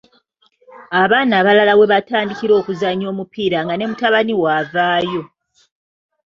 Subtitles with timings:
[1.01, 5.21] Abaana abalala we batandikira okuzannya omupiira nga ne mutabani wo avaayo.